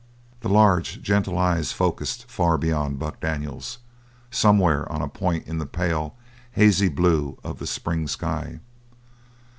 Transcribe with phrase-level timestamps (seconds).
[0.39, 3.77] The large, gentle eyes focused far beyond Buck Daniels,
[4.31, 6.15] somewhere on a point in the pale,
[6.53, 8.61] hazy blue of the spring sky.